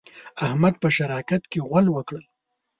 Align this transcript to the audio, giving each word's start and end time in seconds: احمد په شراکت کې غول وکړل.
احمد 0.45 0.73
په 0.81 0.87
شراکت 0.95 1.43
کې 1.51 1.59
غول 1.67 1.85
وکړل. 1.91 2.23